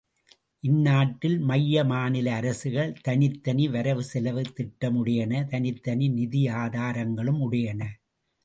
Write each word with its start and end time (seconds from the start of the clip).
இந்நாட்டில் 0.63 1.39
மைய 1.41 1.83
மாநில 1.83 2.27
அரசுகள் 2.33 2.95
தனித்தனி 3.01 3.67
வரவு 3.67 4.03
செலவுத் 4.03 4.53
திட்டமுடையன 4.55 5.43
தனித்தனி 5.47 6.07
நிதி 6.09 6.47
ஆதாரங்களும் 6.57 7.41
உடையன. 7.41 7.81